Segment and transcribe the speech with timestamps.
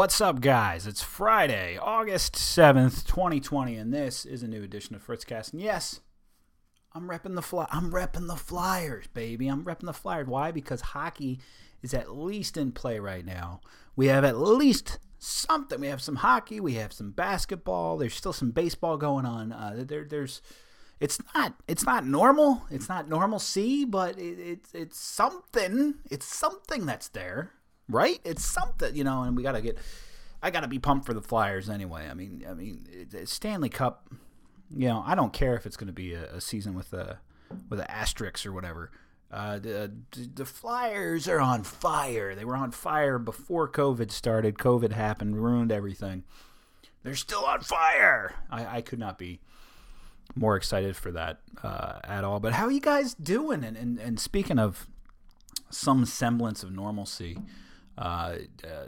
[0.00, 0.86] What's up, guys?
[0.86, 5.52] It's Friday, August 7th, 2020, and this is a new edition of Fritzcast.
[5.52, 6.00] And yes,
[6.94, 7.66] I'm repping the fly.
[7.70, 9.46] I'm repping the Flyers, baby.
[9.46, 10.26] I'm repping the Flyers.
[10.26, 10.52] Why?
[10.52, 11.38] Because hockey
[11.82, 13.60] is at least in play right now.
[13.94, 15.78] We have at least something.
[15.78, 16.60] We have some hockey.
[16.60, 17.98] We have some basketball.
[17.98, 19.52] There's still some baseball going on.
[19.52, 20.40] Uh, there, there's.
[20.98, 21.56] It's not.
[21.68, 22.62] It's not normal.
[22.70, 25.96] It's not normalcy, but it, it's it's something.
[26.10, 27.52] It's something that's there,
[27.90, 28.20] right?
[28.24, 29.22] It's something, you know.
[29.22, 29.78] And we gotta get.
[30.42, 32.08] I gotta be pumped for the Flyers anyway.
[32.10, 32.86] I mean, I mean,
[33.24, 34.08] Stanley Cup.
[34.74, 37.18] You know, I don't care if it's going to be a, a season with a
[37.68, 38.92] with an asterisk or whatever.
[39.32, 39.92] Uh, the,
[40.34, 42.34] the Flyers are on fire.
[42.34, 44.58] They were on fire before COVID started.
[44.58, 46.24] COVID happened, ruined everything.
[47.04, 48.34] They're still on fire.
[48.50, 49.40] I, I could not be
[50.34, 52.40] more excited for that uh, at all.
[52.40, 53.64] But how are you guys doing?
[53.64, 54.88] And, and, and speaking of
[55.70, 57.38] some semblance of normalcy,
[58.00, 58.86] uh, uh,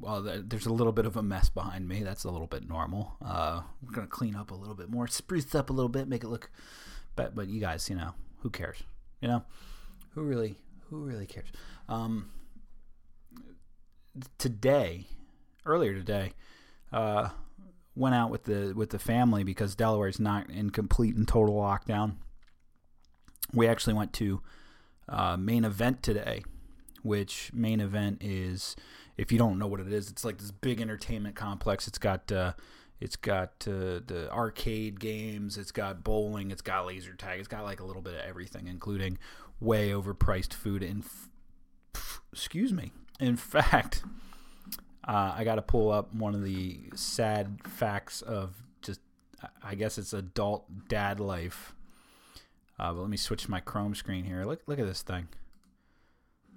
[0.00, 2.02] well, there's a little bit of a mess behind me.
[2.02, 3.16] That's a little bit normal.
[3.24, 6.24] Uh, we're gonna clean up a little bit more, spruce up a little bit, make
[6.24, 6.50] it look.
[7.16, 8.82] But but you guys, you know, who cares?
[9.20, 9.44] You know,
[10.14, 10.56] who really
[10.88, 11.48] who really cares?
[11.88, 12.30] Um,
[14.38, 15.06] today,
[15.66, 16.32] earlier today,
[16.92, 17.30] uh,
[17.94, 21.56] went out with the with the family because Delaware is not in complete and total
[21.56, 22.14] lockdown.
[23.52, 24.42] We actually went to
[25.08, 26.44] uh, main event today,
[27.02, 28.76] which main event is
[29.16, 31.88] if you don't know what it is, it's like this big entertainment complex.
[31.88, 32.52] It's got uh,
[33.00, 37.64] it's got uh, the arcade games, it's got bowling, it's got laser tag, it's got
[37.64, 39.18] like a little bit of everything, including
[39.60, 40.82] way overpriced food.
[40.82, 44.02] And f- excuse me, in fact,
[45.06, 49.00] uh, I got to pull up one of the sad facts of just,
[49.62, 51.74] I guess it's adult dad life.
[52.80, 54.44] Uh, but let me switch my Chrome screen here.
[54.44, 55.28] Look, look at this thing.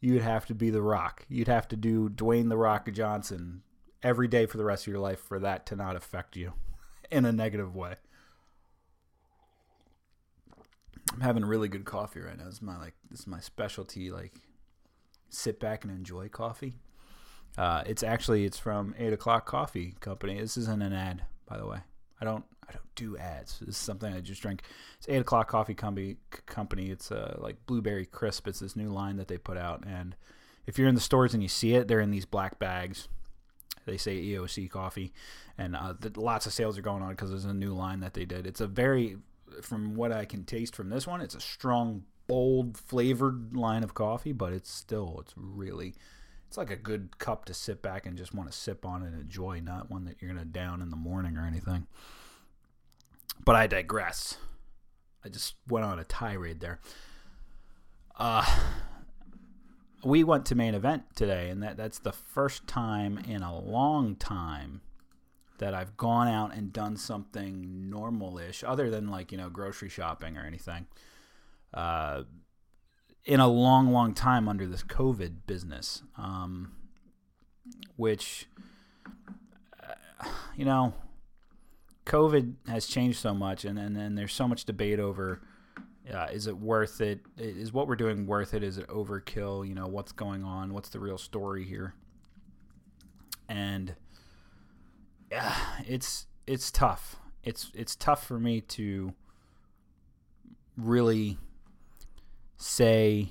[0.00, 1.26] you would have to be the Rock.
[1.28, 3.62] You'd have to do Dwayne the Rock Johnson
[4.02, 6.54] every day for the rest of your life for that to not affect you
[7.10, 7.96] in a negative way.
[11.12, 12.44] I'm having really good coffee right now.
[12.44, 14.10] This is my like this is my specialty.
[14.10, 14.32] Like
[15.28, 16.74] sit back and enjoy coffee.
[17.58, 20.40] Uh, it's actually it's from Eight O'clock Coffee Company.
[20.40, 21.78] This isn't an ad, by the way.
[22.20, 23.58] I don't I don't do ads.
[23.58, 24.62] This is something I just drink.
[24.98, 26.16] It's Eight O'clock Coffee Company.
[26.46, 26.90] Company.
[26.90, 28.48] It's uh, like blueberry crisp.
[28.48, 30.16] It's this new line that they put out, and
[30.66, 33.08] if you're in the stores and you see it, they're in these black bags.
[33.84, 35.12] They say EOC coffee,
[35.58, 38.14] and uh, the, lots of sales are going on because there's a new line that
[38.14, 38.46] they did.
[38.46, 39.16] It's a very,
[39.62, 43.94] from what I can taste from this one, it's a strong, bold, flavored line of
[43.94, 45.94] coffee, but it's still, it's really,
[46.48, 49.20] it's like a good cup to sit back and just want to sip on and
[49.20, 51.86] enjoy, not one that you're gonna down in the morning or anything.
[53.44, 54.36] But I digress.
[55.24, 56.80] I just went on a tirade there.
[58.16, 58.44] Uh,
[60.04, 64.16] we went to main event today, and that, that's the first time in a long
[64.16, 64.80] time
[65.62, 70.36] that I've gone out and done something normal-ish, other than like you know grocery shopping
[70.36, 70.86] or anything.
[71.72, 72.24] Uh,
[73.24, 76.72] in a long, long time under this COVID business, um,
[77.94, 78.48] which,
[79.80, 80.26] uh,
[80.56, 80.92] you know,
[82.04, 85.40] COVID has changed so much, and, and, and there's so much debate over
[86.12, 87.20] uh, is it worth it?
[87.38, 88.64] Is what we're doing worth it?
[88.64, 89.66] Is it overkill?
[89.66, 90.74] You know, what's going on?
[90.74, 91.94] What's the real story here?
[93.48, 93.94] And
[95.32, 95.54] yeah,
[95.88, 97.16] it's it's tough.
[97.42, 99.14] It's it's tough for me to
[100.76, 101.38] really
[102.56, 103.30] say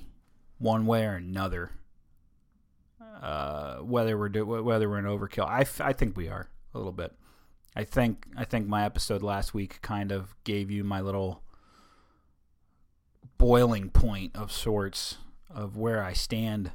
[0.58, 1.70] one way or another
[3.22, 5.46] uh, whether we're do, whether we're an overkill.
[5.46, 7.12] I, f- I think we are a little bit.
[7.74, 11.42] I think I think my episode last week kind of gave you my little
[13.38, 16.72] boiling point of sorts of where I stand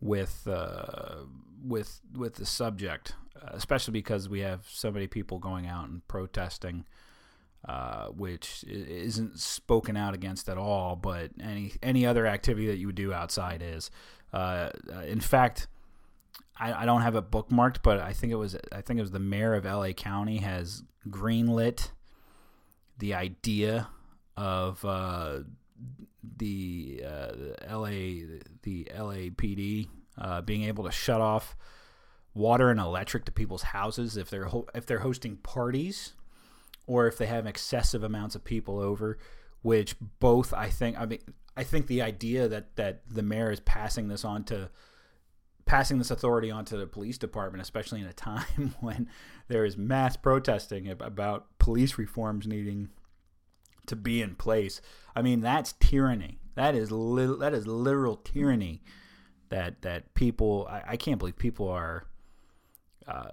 [0.00, 1.24] with uh,
[1.64, 3.14] with with the subject,
[3.48, 6.84] especially because we have so many people going out and protesting
[7.68, 12.86] uh, which isn't spoken out against at all, but any any other activity that you
[12.86, 13.90] would do outside is.
[14.32, 14.70] Uh,
[15.06, 15.66] in fact,
[16.58, 19.10] I, I, don't have it bookmarked, but I think it was I think it was
[19.10, 21.90] the mayor of LA County has greenlit
[22.98, 23.88] the idea
[24.36, 25.40] of uh,
[26.38, 27.32] the, uh,
[27.76, 27.88] LA
[28.62, 31.56] the LAPD uh, being able to shut off
[32.34, 36.14] water and electric to people's houses if they're ho- if they're hosting parties
[36.86, 39.18] or if they have excessive amounts of people over,
[39.62, 41.20] which both I think I mean
[41.56, 44.70] I think the idea that that the mayor is passing this on to
[45.66, 49.08] passing this authority onto the police department, especially in a time when
[49.48, 52.88] there is mass protesting about police reforms needing
[53.86, 54.80] to be in place.
[55.14, 56.38] I mean, that's tyranny.
[56.60, 58.82] That is li- that is literal tyranny.
[59.48, 62.04] That that people, I, I can't believe people are
[63.08, 63.30] uh,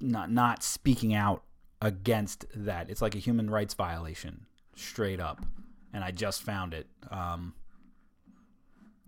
[0.00, 1.42] not not speaking out
[1.82, 2.88] against that.
[2.88, 4.46] It's like a human rights violation,
[4.76, 5.44] straight up.
[5.92, 6.86] And I just found it.
[7.10, 7.54] Um,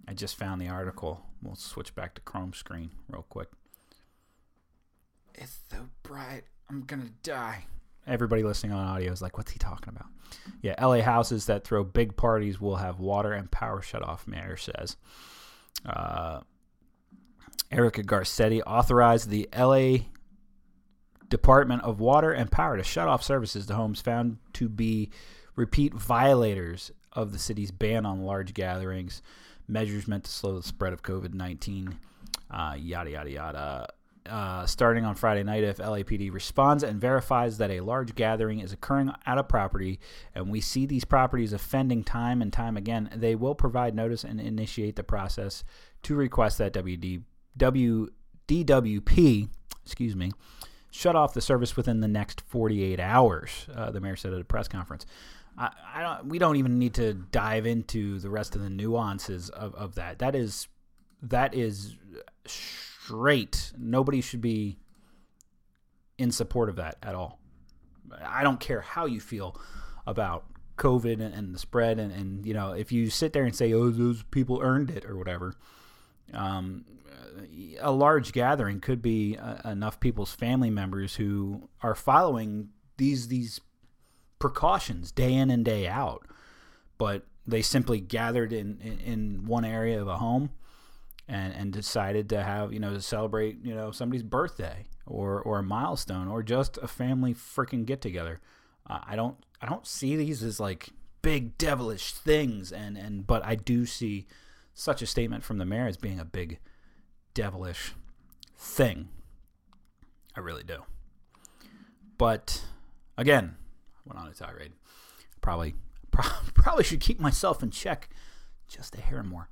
[0.08, 1.24] I just found the article.
[1.40, 3.50] We'll switch back to Chrome screen real quick.
[5.32, 6.42] It's so bright.
[6.68, 7.66] I'm gonna die.
[8.08, 10.08] Everybody listening on audio is like, "What's he talking about?"
[10.62, 14.26] Yeah, LA houses that throw big parties will have water and power shut off.
[14.26, 14.96] Mayor says.
[15.86, 16.40] Uh,
[17.70, 20.06] Eric Garcetti authorized the LA
[21.28, 25.10] Department of Water and Power to shut off services to homes found to be
[25.54, 29.22] repeat violators of the city's ban on large gatherings,
[29.66, 31.98] measures meant to slow the spread of COVID 19,
[32.50, 33.88] uh, yada, yada, yada.
[34.28, 38.72] Uh, starting on Friday night, if LAPD responds and verifies that a large gathering is
[38.72, 39.98] occurring at a property,
[40.34, 44.40] and we see these properties offending time and time again, they will provide notice and
[44.40, 45.64] initiate the process
[46.02, 47.22] to request that WD,
[47.56, 48.08] W,
[48.46, 49.48] DWP,
[49.84, 50.32] excuse me,
[50.90, 54.44] shut off the service within the next 48 hours, uh, the mayor said at a
[54.44, 55.06] press conference.
[55.56, 59.50] I, I, don't, we don't even need to dive into the rest of the nuances
[59.50, 60.18] of, of that.
[60.18, 60.68] That is
[61.22, 61.96] that is
[63.08, 63.72] straight.
[63.78, 64.76] Nobody should be
[66.18, 67.38] in support of that at all.
[68.22, 69.58] I don't care how you feel
[70.06, 70.44] about
[70.76, 73.72] COVID and, and the spread, and, and you know if you sit there and say,
[73.72, 75.54] "Oh, those people earned it" or whatever.
[76.34, 76.84] Um,
[77.80, 83.60] a large gathering could be uh, enough people's family members who are following these these
[84.38, 86.26] precautions day in and day out,
[86.98, 90.50] but they simply gathered in, in, in one area of a home
[91.28, 95.58] and, and decided to have you know to celebrate you know somebody's birthday or or
[95.58, 98.40] a milestone or just a family freaking get together.
[98.88, 100.90] Uh, I don't I don't see these as like
[101.22, 104.26] big devilish things and and but I do see
[104.74, 106.58] such a statement from the mayor as being a big
[107.34, 107.94] devilish
[108.56, 109.08] thing.
[110.36, 110.82] I really do.
[112.16, 112.64] But
[113.16, 113.56] again,
[113.96, 114.72] I went on a tirade.
[115.40, 115.74] Probably,
[116.10, 118.08] probably should keep myself in check
[118.68, 119.48] just a hair more.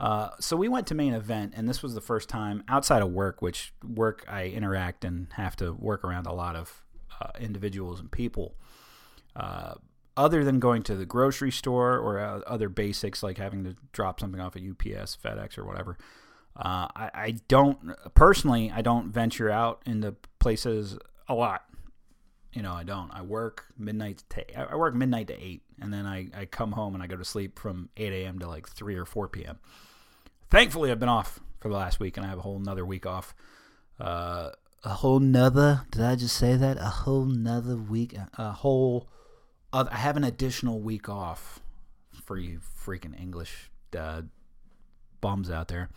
[0.00, 3.10] Uh, so we went to main event, and this was the first time outside of
[3.10, 6.82] work, which work I interact and have to work around a lot of
[7.20, 8.54] uh, individuals and people.
[9.34, 9.74] Uh,
[10.16, 14.18] other than going to the grocery store or uh, other basics like having to drop
[14.18, 15.96] something off at UPS, FedEx, or whatever,
[16.56, 17.78] uh, I, I, don't
[18.14, 18.72] personally.
[18.74, 21.64] I don't venture out into places a lot.
[22.52, 23.12] You know, I don't.
[23.12, 26.94] I work midnight to I work midnight to eight, and then I, I come home
[26.94, 28.40] and I go to sleep from eight a.m.
[28.40, 29.60] to like three or four p.m.
[30.50, 33.04] Thankfully, I've been off for the last week, and I have a whole nother week
[33.04, 33.34] off.
[34.00, 34.50] Uh,
[34.82, 35.82] a whole nother?
[35.90, 36.78] Did I just say that?
[36.78, 38.14] A whole nother week?
[38.38, 39.08] A whole.
[39.72, 41.60] I have an additional week off
[42.24, 44.22] for you freaking English uh,
[45.20, 45.90] bums out there.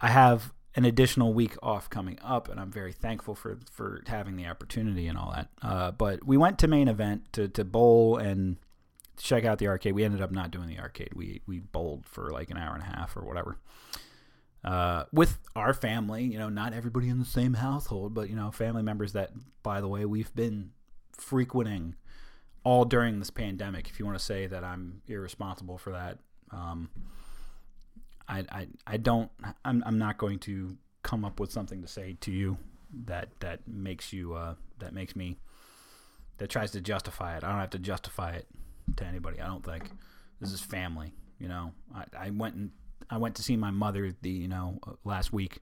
[0.00, 4.36] I have an additional week off coming up, and I'm very thankful for for having
[4.36, 5.48] the opportunity and all that.
[5.60, 8.56] Uh, but we went to main event to to bowl and
[9.22, 9.94] check out the arcade.
[9.94, 11.10] We ended up not doing the arcade.
[11.14, 13.58] We we bowled for like an hour and a half or whatever.
[14.62, 18.50] Uh, with our family, you know, not everybody in the same household, but you know,
[18.50, 19.30] family members that,
[19.62, 20.70] by the way, we've been
[21.12, 21.94] frequenting
[22.62, 23.88] all during this pandemic.
[23.88, 26.18] If you want to say that I'm irresponsible for that,
[26.50, 26.90] um,
[28.28, 29.30] I, I, I don't.
[29.64, 32.58] I'm, I'm not going to come up with something to say to you
[33.06, 35.38] that that makes you uh, that makes me
[36.36, 37.44] that tries to justify it.
[37.44, 38.46] I don't have to justify it
[38.96, 39.40] to anybody.
[39.40, 39.90] I don't think
[40.40, 41.12] this is family.
[41.38, 42.70] You know, I, I went and
[43.08, 45.58] I went to see my mother the you know uh, last week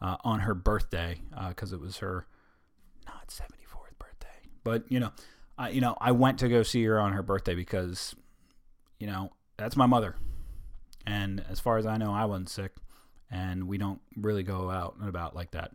[0.00, 2.26] uh, on her birthday because uh, it was her
[3.06, 5.12] not seventy fourth birthday, but you know,
[5.56, 8.14] I you know I went to go see her on her birthday because
[8.98, 10.16] you know that's my mother,
[11.06, 12.72] and as far as I know, I wasn't sick,
[13.30, 15.72] and we don't really go out and about like that.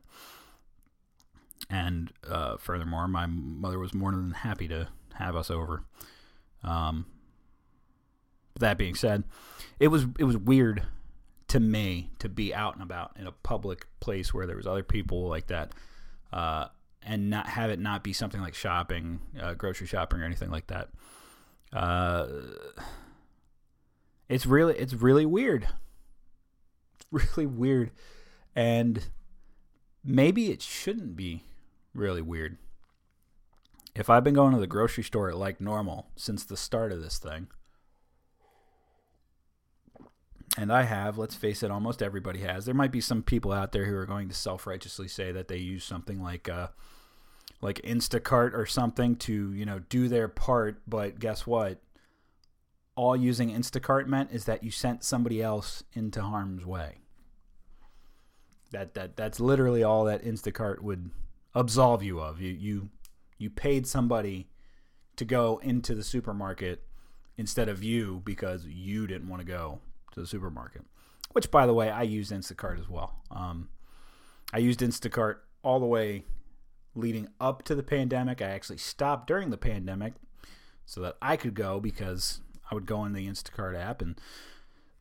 [1.69, 5.83] And uh, furthermore, my mother was more than happy to have us over.
[6.63, 7.05] Um,
[8.59, 9.23] that being said,
[9.79, 10.83] it was it was weird
[11.49, 14.83] to me to be out and about in a public place where there was other
[14.83, 15.71] people like that,
[16.31, 16.67] uh,
[17.01, 20.67] and not have it not be something like shopping, uh, grocery shopping, or anything like
[20.67, 20.89] that.
[21.71, 22.27] Uh,
[24.29, 25.67] it's really it's really weird.
[26.95, 27.05] It's
[27.35, 27.91] really weird,
[28.55, 29.07] and
[30.03, 31.43] maybe it shouldn't be
[31.93, 32.57] really weird.
[33.95, 37.19] If I've been going to the grocery store like normal since the start of this
[37.19, 37.47] thing
[40.57, 42.65] and I have, let's face it, almost everybody has.
[42.65, 45.57] There might be some people out there who are going to self-righteously say that they
[45.57, 46.67] use something like uh,
[47.61, 51.81] like Instacart or something to, you know, do their part, but guess what?
[52.95, 56.97] All using Instacart meant is that you sent somebody else into harm's way.
[58.71, 61.09] That that that's literally all that Instacart would
[61.55, 62.39] absolve you of.
[62.39, 62.89] You you
[63.43, 64.47] you paid somebody
[65.17, 66.81] to go into the supermarket
[67.37, 69.79] instead of you because you didn't want to go
[70.13, 70.83] to the supermarket.
[71.33, 73.21] Which, by the way, I use Instacart as well.
[73.29, 73.69] Um,
[74.53, 76.23] I used Instacart all the way
[76.95, 78.41] leading up to the pandemic.
[78.41, 80.13] I actually stopped during the pandemic
[80.85, 84.19] so that I could go because I would go in the Instacart app and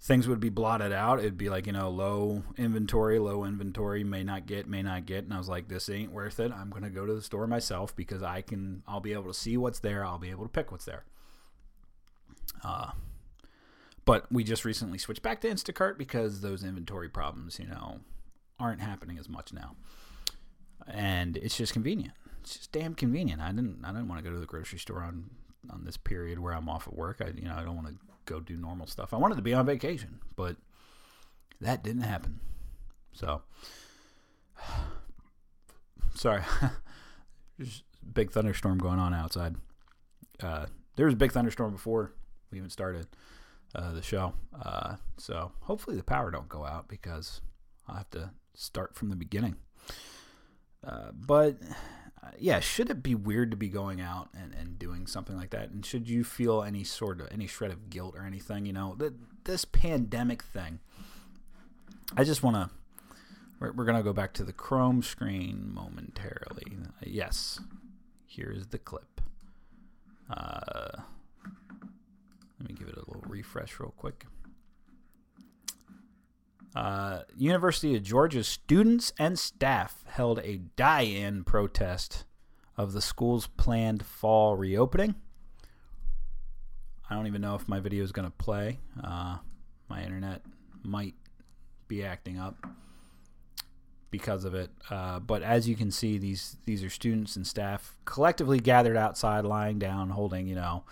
[0.02, 1.20] things would be blotted out.
[1.20, 5.24] It'd be like, you know, low inventory, low inventory, may not get, may not get.
[5.24, 6.50] And I was like, this ain't worth it.
[6.50, 9.34] I'm going to go to the store myself because I can, I'll be able to
[9.34, 10.04] see what's there.
[10.04, 11.04] I'll be able to pick what's there.
[12.64, 12.90] Uh,
[14.04, 18.00] but we just recently switched back to Instacart because those inventory problems, you know,
[18.58, 19.76] aren't happening as much now.
[20.88, 22.14] And it's just convenient.
[22.40, 23.40] It's just damn convenient.
[23.40, 25.30] I didn't I didn't want to go to the grocery store on
[25.70, 27.20] on this period where I'm off at work.
[27.20, 27.94] I you know, I don't want to
[28.24, 29.12] go do normal stuff.
[29.12, 30.56] I wanted to be on vacation, but
[31.60, 32.40] that didn't happen.
[33.12, 33.42] So
[36.14, 36.42] sorry.
[37.58, 39.56] There's big thunderstorm going on outside.
[40.42, 42.12] Uh, there was a big thunderstorm before
[42.50, 43.06] we even started
[43.74, 44.34] uh, the show.
[44.60, 47.40] Uh, so hopefully the power don't go out because
[47.86, 49.56] I'll have to start from the beginning.
[50.86, 51.56] Uh, but
[52.22, 55.50] uh, yeah, should it be weird to be going out and, and doing something like
[55.50, 55.70] that?
[55.70, 58.64] And should you feel any sort of any shred of guilt or anything?
[58.66, 59.14] You know, the,
[59.44, 60.80] this pandemic thing.
[62.16, 62.70] I just want to.
[63.58, 66.64] We're, we're gonna go back to the Chrome screen momentarily.
[67.04, 67.60] yes,
[68.26, 69.20] here's the clip.
[70.30, 71.02] Uh,
[72.60, 74.26] let me give it a little refresh real quick.
[76.74, 82.24] Uh, University of Georgia students and staff held a die-in protest
[82.76, 85.14] of the school's planned fall reopening.
[87.08, 88.78] I don't even know if my video is going to play.
[89.02, 89.38] Uh,
[89.88, 90.40] my internet
[90.82, 91.14] might
[91.88, 92.56] be acting up
[94.10, 94.70] because of it.
[94.88, 99.44] Uh, but as you can see, these these are students and staff collectively gathered outside,
[99.44, 100.84] lying down, holding you know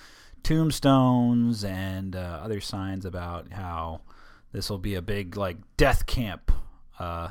[0.43, 4.01] tombstones and uh, other signs about how
[4.53, 6.53] this will be a big like death camp
[6.99, 7.31] uh,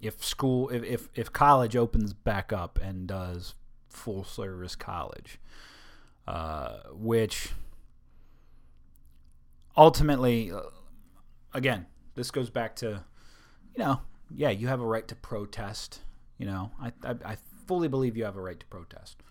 [0.00, 3.54] if school if, if if college opens back up and does
[3.88, 5.38] full service college
[6.26, 7.50] uh, which
[9.76, 10.60] ultimately uh,
[11.52, 13.02] again this goes back to
[13.76, 14.00] you know
[14.34, 16.00] yeah you have a right to protest
[16.38, 19.22] you know i i, I fully believe you have a right to protest.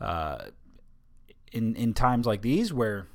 [0.00, 0.46] Uh,
[1.52, 3.06] in in times like these where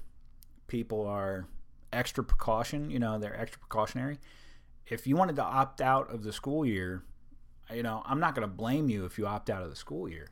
[0.68, 1.48] people are
[1.96, 4.20] extra precaution, you know, they're extra precautionary.
[4.88, 7.04] If you wanted to opt out of the school year,
[7.74, 10.08] you know, I'm not going to blame you if you opt out of the school
[10.08, 10.30] year.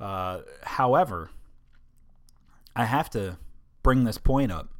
[0.00, 1.30] Uh, however,
[2.74, 3.38] I have to
[3.82, 4.70] bring this point up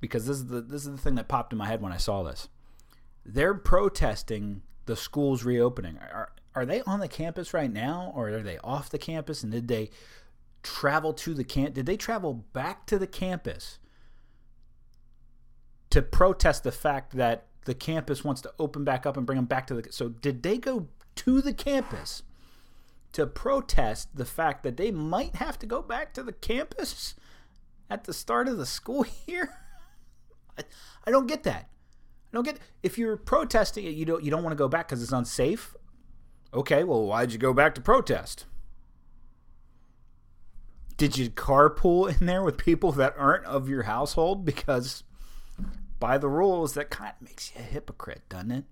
[0.00, 1.98] because this is the this is the thing that popped in my head when I
[1.98, 2.48] saw this.
[3.24, 5.98] They're protesting the schools reopening.
[5.98, 9.42] Are are they on the campus right now, or are they off the campus?
[9.42, 9.90] And did they
[10.62, 11.74] travel to the camp?
[11.74, 13.78] Did they travel back to the campus
[15.92, 19.44] to protest the fact that the campus wants to open back up and bring them
[19.44, 19.92] back to the?
[19.92, 22.22] So did they go to the campus
[23.12, 27.14] to protest the fact that they might have to go back to the campus
[27.90, 29.54] at the start of the school year?
[30.58, 30.62] I,
[31.06, 31.68] I don't get that.
[32.32, 34.88] I don't get if you're protesting it, you don't you don't want to go back
[34.88, 35.76] because it's unsafe.
[36.54, 38.46] Okay, well, why'd you go back to protest?
[40.96, 44.46] Did you carpool in there with people that aren't of your household?
[44.46, 45.04] Because
[46.02, 48.64] by the rules, that kind of makes you a hypocrite, doesn't it?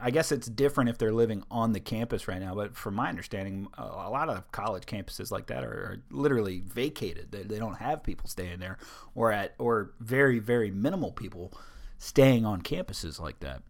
[0.00, 3.10] I guess it's different if they're living on the campus right now, but from my
[3.10, 7.32] understanding, a lot of college campuses like that are, are literally vacated.
[7.32, 8.78] They, they, don't have people staying there,
[9.14, 11.52] or at or very very minimal people
[11.98, 13.60] staying on campuses like that.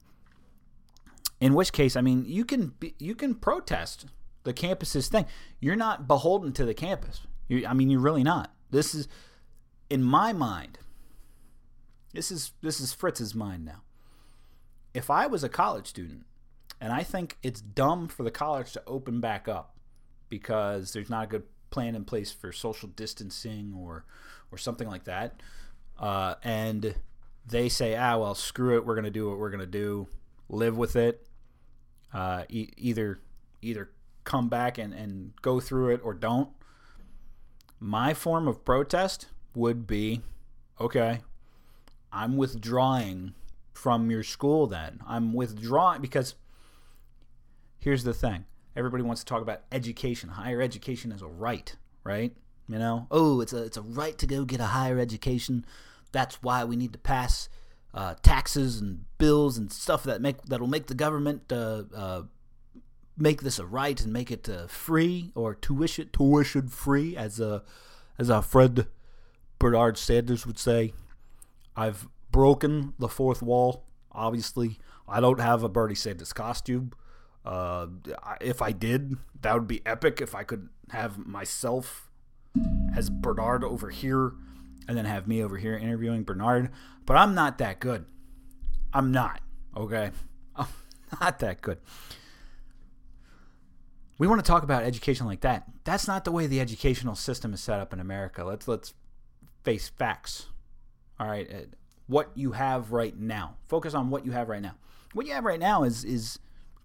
[1.40, 4.06] In which case, I mean, you can be, you can protest
[4.44, 5.26] the campus's thing.
[5.58, 7.26] You're not beholden to the campus.
[7.49, 8.54] You, I mean, you're really not.
[8.70, 9.08] This is,
[9.90, 10.78] in my mind,
[12.12, 13.82] this is this is Fritz's mind now.
[14.94, 16.24] If I was a college student,
[16.80, 19.76] and I think it's dumb for the college to open back up
[20.28, 24.04] because there's not a good plan in place for social distancing or
[24.50, 25.42] or something like that,
[25.98, 26.94] uh, and
[27.46, 30.09] they say, ah, well, screw it, we're gonna do what we're gonna do,
[30.48, 31.26] live with it.
[32.12, 33.20] Uh, e- either
[33.61, 33.90] either
[34.24, 36.50] come back and, and go through it or don't
[37.80, 40.20] my form of protest would be
[40.80, 41.20] okay,
[42.12, 43.35] I'm withdrawing
[43.73, 45.01] from your school then.
[45.07, 46.35] I'm withdrawing because
[47.79, 48.44] here's the thing
[48.77, 50.31] everybody wants to talk about education.
[50.31, 52.33] Higher education is a right, right?
[52.68, 55.64] You know, oh, it's a it's a right to go get a higher education.
[56.12, 57.49] That's why we need to pass
[57.94, 62.23] uh, taxes and bills and stuff that make that'll make the government uh, uh,
[63.16, 67.62] make this a right and make it uh, free or tuition tuition free as a
[68.18, 68.87] as our friend
[69.59, 70.92] Bernard Sanders would say.
[71.78, 73.84] I've broken the fourth wall.
[74.12, 76.92] Obviously, I don't have a Bernie Sanders costume.
[77.44, 77.86] Uh,
[78.40, 80.20] if I did, that would be epic.
[80.20, 82.10] If I could have myself
[82.96, 84.32] as Bernard over here,
[84.88, 86.70] and then have me over here interviewing Bernard.
[87.06, 88.06] But I'm not that good.
[88.92, 89.40] I'm not.
[89.76, 90.10] Okay,
[90.56, 90.66] I'm
[91.20, 91.78] not that good
[94.18, 95.64] we want to talk about education like that.
[95.84, 98.44] That's not the way the educational system is set up in America.
[98.44, 98.94] Let's let's
[99.62, 100.46] face facts.
[101.20, 101.68] All right,
[102.07, 103.57] what you have right now.
[103.68, 104.74] Focus on what you have right now.
[105.14, 106.38] What you have right now is is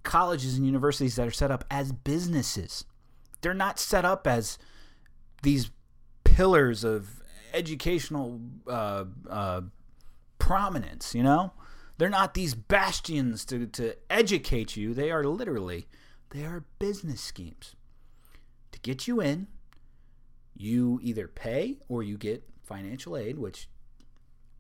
[0.04, 2.86] colleges and universities that are set up as businesses.
[3.42, 4.58] They're not set up as
[5.42, 5.72] these
[6.24, 7.22] pillars of
[7.54, 9.62] educational uh, uh,
[10.40, 11.14] prominence.
[11.14, 11.54] You know,
[11.98, 14.94] they're not these bastions to to educate you.
[14.94, 15.88] They are literally
[16.32, 17.76] they are business schemes.
[18.72, 19.48] To get you in,
[20.56, 23.68] you either pay or you get financial aid, which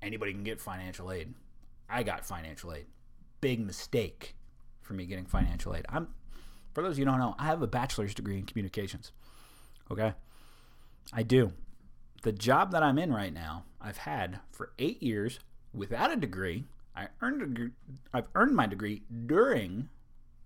[0.04, 1.34] anybody can get financial aid.
[1.90, 2.86] I got financial aid.
[3.42, 4.36] Big mistake
[4.82, 5.86] for me getting financial aid.
[5.90, 6.10] I'm
[6.74, 9.12] for those of you who don't know, I have a bachelor's degree in communications.
[9.92, 10.14] Okay?
[11.12, 11.54] I do.
[12.24, 15.40] The job that I'm in right now, I've had for 8 years
[15.74, 16.66] without a degree.
[16.96, 19.90] I earned a, I've earned my degree during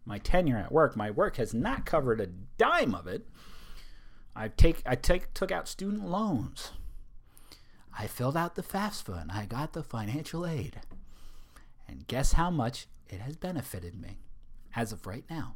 [0.08, 3.28] my tenure at work, my work has not covered a dime of it.
[4.36, 6.72] I take I take took out student loans.
[7.98, 10.82] I filled out the FAFSA and I got the financial aid.
[11.88, 14.20] And guess how much it has benefited me
[14.76, 15.56] as of right now?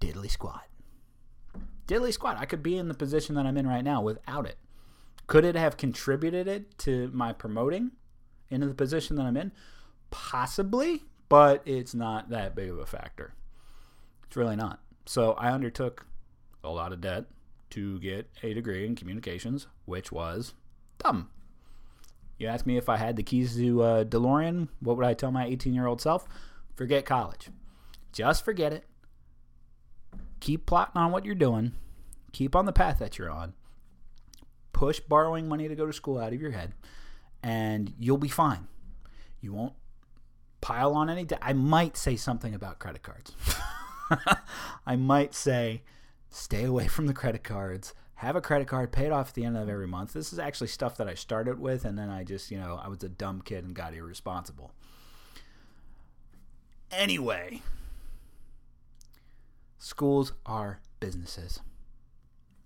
[0.00, 0.66] Diddly squat.
[1.86, 2.38] Diddly squat.
[2.38, 4.58] I could be in the position that I'm in right now without it.
[5.28, 7.92] Could it have contributed it to my promoting
[8.50, 9.52] into the position that I'm in?
[10.10, 13.34] Possibly, but it's not that big of a factor.
[14.26, 14.80] It's really not.
[15.06, 16.06] So I undertook
[16.64, 17.26] a lot of debt
[17.72, 20.54] to get a degree in communications, which was
[20.98, 21.30] dumb.
[22.38, 25.30] You ask me if I had the keys to uh, DeLorean, what would I tell
[25.30, 26.26] my 18 year old self?
[26.74, 27.48] Forget college.
[28.12, 28.84] Just forget it.
[30.40, 31.72] Keep plotting on what you're doing.
[32.32, 33.54] Keep on the path that you're on.
[34.72, 36.72] Push borrowing money to go to school out of your head,
[37.42, 38.66] and you'll be fine.
[39.40, 39.74] You won't
[40.60, 41.38] pile on any debt.
[41.42, 43.32] I might say something about credit cards.
[44.86, 45.82] I might say,
[46.32, 47.94] stay away from the credit cards.
[48.16, 50.12] Have a credit card, pay it off at the end of every month.
[50.12, 52.88] This is actually stuff that I started with, and then I just, you know, I
[52.88, 54.72] was a dumb kid and got irresponsible.
[56.90, 57.62] Anyway,
[59.78, 61.60] schools are businesses.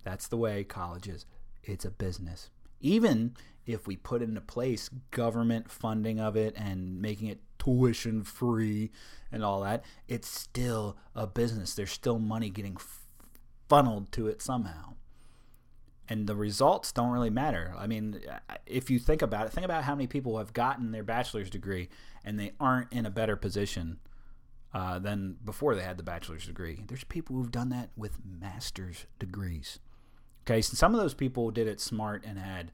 [0.03, 1.25] That's the way college is.
[1.63, 2.49] It's a business.
[2.79, 8.91] Even if we put into place government funding of it and making it tuition free
[9.31, 11.73] and all that, it's still a business.
[11.73, 12.77] There's still money getting
[13.69, 14.95] funneled to it somehow.
[16.09, 17.73] and the results don't really matter.
[17.77, 18.21] I mean,
[18.65, 21.89] if you think about it, think about how many people have gotten their bachelor's degree
[22.23, 23.99] and they aren't in a better position
[24.73, 26.83] uh, than before they had the bachelor's degree.
[26.87, 29.79] There's people who've done that with master's degrees.
[30.45, 32.71] Okay, so some of those people did it smart and had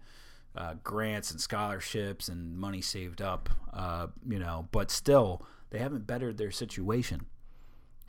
[0.56, 6.06] uh, grants and scholarships and money saved up, uh, you know, but still they haven't
[6.06, 7.26] bettered their situation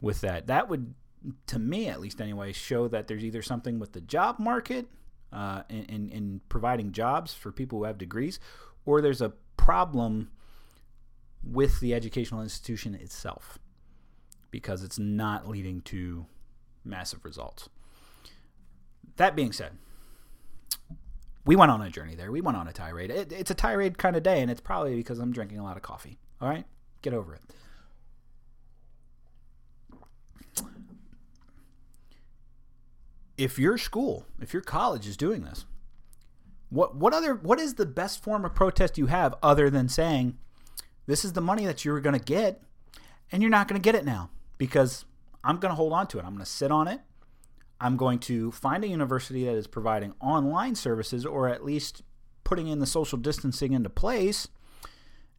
[0.03, 0.47] with that.
[0.49, 0.93] That would,
[1.47, 4.87] to me at least anyway, show that there's either something with the job market
[5.33, 8.39] uh, in, in, in providing jobs for people who have degrees,
[8.85, 10.31] or there's a problem
[11.43, 13.59] with the educational institution itself
[14.51, 16.27] because it's not leading to
[16.85, 17.69] massive results.
[19.17, 19.73] That being said,
[21.45, 22.31] we went on a journey there.
[22.31, 23.11] We went on a tirade.
[23.11, 25.77] It, it's a tirade kind of day, and it's probably because I'm drinking a lot
[25.77, 26.19] of coffee.
[26.41, 26.65] All right?
[27.03, 27.43] Get over it.
[33.37, 35.67] If your school, if your college is doing this,
[36.71, 40.39] what what other what is the best form of protest you have other than saying
[41.07, 42.63] this is the money that you were going to get
[43.31, 45.05] and you're not going to get it now because
[45.43, 46.25] I'm going to hold on to it.
[46.25, 47.01] I'm going to sit on it.
[47.81, 52.03] I'm going to find a university that is providing online services or at least
[52.45, 54.49] putting in the social distancing into place,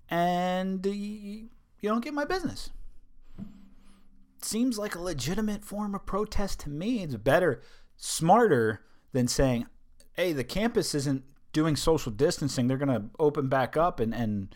[0.09, 1.49] and you
[1.83, 2.71] don't get my business.
[4.41, 7.01] Seems like a legitimate form of protest to me.
[7.01, 7.61] It's better,
[7.97, 8.81] smarter
[9.11, 9.67] than saying,
[10.13, 12.67] hey, the campus isn't doing social distancing.
[12.67, 14.53] They're going to open back up and, and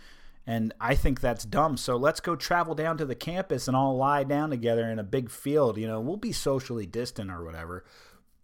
[0.49, 1.78] and I think that's dumb.
[1.78, 5.04] So let's go travel down to the campus and all lie down together in a
[5.04, 5.78] big field.
[5.78, 7.86] You know, we'll be socially distant or whatever.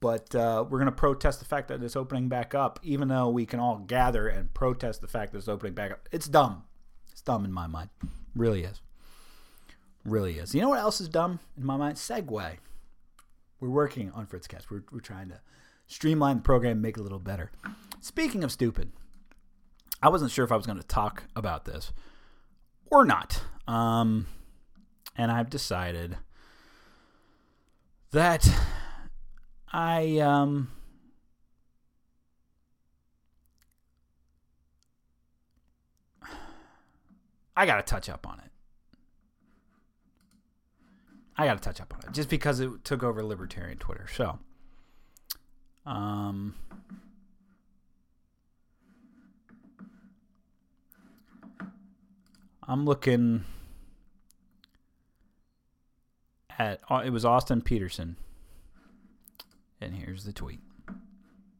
[0.02, 3.30] But uh, we're going to protest the fact that it's opening back up, even though
[3.30, 6.08] we can all gather and protest the fact that it's opening back up.
[6.12, 6.66] It's dumb.
[7.12, 7.90] It's dumb in my mind.
[8.36, 8.82] Really is.
[10.04, 10.54] Really is.
[10.54, 11.98] You know what else is dumb in my mind?
[11.98, 12.58] Segue.
[13.60, 14.70] We're working on Fritzcast.
[14.70, 15.40] We're, we're trying to
[15.88, 17.52] streamline the program make it a little better.
[18.02, 18.92] Speaking of stupid,
[20.02, 21.92] I wasn't sure if I was going to talk about this
[22.88, 23.42] or not.
[23.68, 24.28] Um,
[25.16, 26.18] and I've decided
[28.12, 28.48] that
[29.72, 30.70] I um,
[37.56, 38.52] I got to touch up on it.
[41.38, 44.08] I got to touch up on it just because it took over libertarian Twitter.
[44.14, 44.40] So,
[45.86, 46.56] um,
[52.68, 53.44] I'm looking
[56.58, 58.16] at uh, it was Austin Petersen,
[59.82, 60.62] and here's the tweet.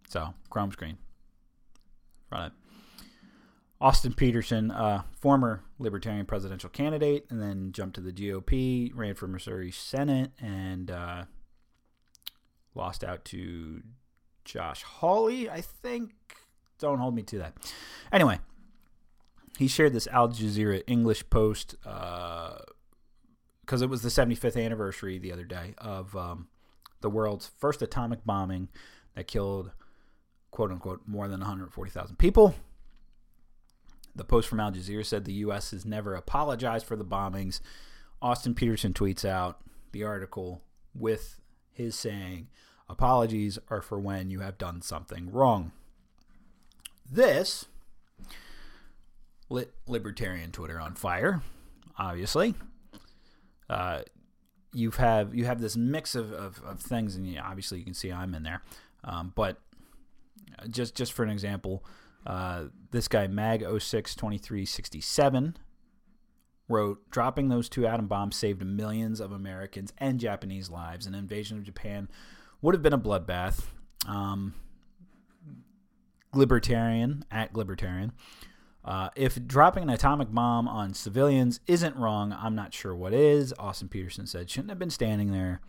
[0.08, 0.98] So Chrome screen,
[2.32, 2.54] run it.
[3.82, 9.28] Austin Petersen, uh, former Libertarian presidential candidate, and then jumped to the GOP, ran for
[9.28, 11.26] Missouri Senate, and uh,
[12.74, 13.84] lost out to
[14.46, 16.14] Josh Hawley, I think.
[16.80, 17.54] Don't hold me to that.
[18.12, 18.40] Anyway,
[19.58, 22.62] he shared this Al Jazeera English post because
[23.82, 26.48] uh, it was the 75th anniversary the other day of um,
[27.02, 28.70] the world's first atomic bombing
[29.16, 29.72] that killed,
[30.52, 32.56] quote unquote, more than 140,000 people.
[34.16, 35.72] The post from Al Jazeera said the U.S.
[35.72, 37.60] has never apologized for the bombings.
[38.22, 39.60] Austin Petersen tweets out
[39.92, 40.62] the article
[40.94, 41.40] with
[41.72, 42.48] his saying,
[42.88, 45.72] Apologies are for when you have done something wrong.
[47.10, 47.66] This
[49.50, 51.42] lit libertarian Twitter on fire,
[51.98, 52.56] obviously.
[53.70, 54.02] Uh,
[54.74, 57.94] you have you have this mix of, of, of things, and you, obviously you can
[57.94, 58.62] see I'm in there.
[59.04, 59.60] Um, but
[60.70, 61.84] just just for an example,
[62.26, 65.58] uh, this guy Mag 062367
[66.68, 71.06] wrote, "Dropping those two atom bombs saved millions of Americans and Japanese lives.
[71.06, 72.10] An invasion of Japan
[72.62, 73.66] would have been a bloodbath."
[74.08, 74.54] Um,
[76.34, 78.12] libertarian at libertarian
[78.86, 83.52] uh, if dropping an atomic bomb on civilians isn't wrong, I'm not sure what is.
[83.58, 85.60] Austin Petersen said, shouldn't have been standing there.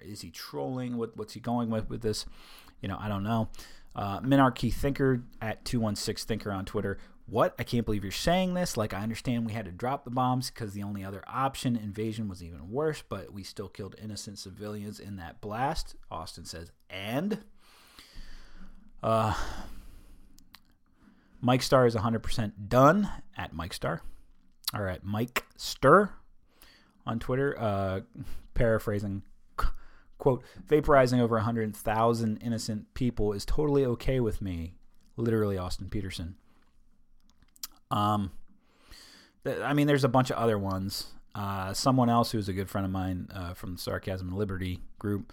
[0.00, 0.96] Is he trolling?
[0.96, 2.24] What, what's he going with with this?
[2.80, 3.48] You know, I don't know.
[3.94, 6.98] Uh, Minarchy Thinker at 216 Thinker on Twitter.
[7.26, 7.54] What?
[7.58, 8.76] I can't believe you're saying this.
[8.76, 12.28] Like, I understand we had to drop the bombs because the only other option, invasion,
[12.28, 15.94] was even worse, but we still killed innocent civilians in that blast.
[16.10, 17.38] Austin says, and?
[19.02, 19.34] Uh,
[21.40, 24.02] Mike Star is 100% done at Mike Star,
[24.72, 26.10] or at Mike Stir
[27.04, 27.58] on Twitter.
[27.58, 28.00] Uh,
[28.54, 29.22] paraphrasing,
[30.22, 34.76] quote, vaporizing over 100,000 innocent people is totally okay with me.
[35.16, 36.36] Literally, Austin Petersen.
[37.90, 38.30] Um,
[39.42, 41.08] th- I mean, there's a bunch of other ones.
[41.34, 44.78] Uh, someone else who's a good friend of mine uh, from the Sarcasm and Liberty
[45.00, 45.32] group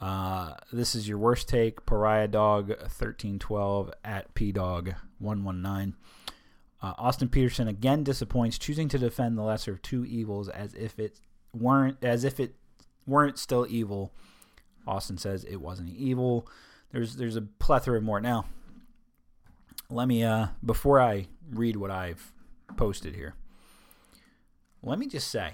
[0.00, 1.84] Uh, this is your worst take.
[1.84, 5.94] Pariah Dog 1312 at P Dog 119.
[6.80, 10.98] Uh, Austin Petersen again disappoints, choosing to defend the lesser of two evils as if
[10.98, 11.20] it
[11.52, 12.54] weren't as if it
[13.06, 14.14] weren't still evil.
[14.90, 16.48] Austin says it wasn't evil.
[16.92, 18.20] There's there's a plethora of more.
[18.20, 18.46] Now,
[19.88, 22.32] let me uh before I read what I've
[22.76, 23.34] posted here.
[24.82, 25.52] Let me just say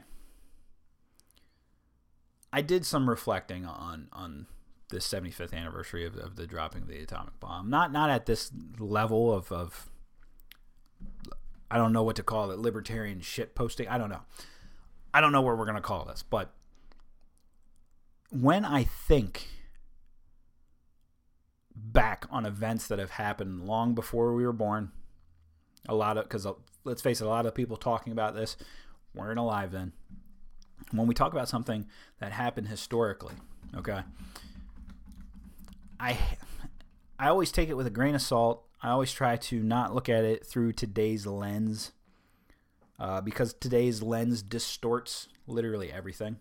[2.52, 4.46] I did some reflecting on on
[4.88, 7.68] the 75th anniversary of, of the dropping of the atomic bomb.
[7.68, 9.90] Not not at this level of, of
[11.70, 13.88] I don't know what to call it, libertarian shit posting.
[13.88, 14.22] I don't know.
[15.12, 16.52] I don't know what we're to call this, but
[18.30, 19.48] when I think
[21.74, 24.90] back on events that have happened long before we were born,
[25.88, 26.52] a lot of, because uh,
[26.84, 28.56] let's face it, a lot of people talking about this
[29.14, 29.92] weren't alive then.
[30.92, 31.86] When we talk about something
[32.20, 33.34] that happened historically,
[33.76, 34.00] okay,
[35.98, 36.18] I,
[37.18, 40.08] I always take it with a grain of salt I always try to not look
[40.08, 41.92] at it through today's lens
[42.98, 46.36] uh, because today's lens distorts literally everything.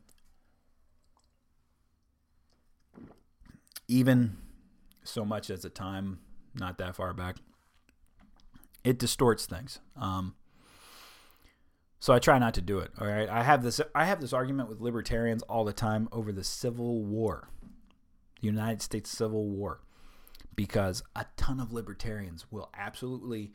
[3.87, 4.37] Even
[5.03, 6.19] so much as a time
[6.55, 7.37] not that far back,
[8.83, 9.79] it distorts things.
[9.95, 10.35] Um,
[11.99, 12.91] so I try not to do it.
[12.99, 13.81] All right, I have this.
[13.93, 17.49] I have this argument with libertarians all the time over the Civil War,
[18.41, 19.81] the United States Civil War
[20.55, 23.51] because a ton of libertarians will absolutely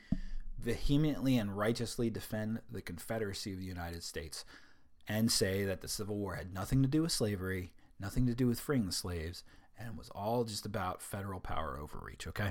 [0.59, 4.45] vehemently and righteously defend the Confederacy of the United States
[5.09, 8.47] and say that the Civil War had nothing to do with slavery, nothing to do
[8.47, 9.43] with freeing the slaves,
[9.81, 12.51] and was all just about federal power overreach, okay?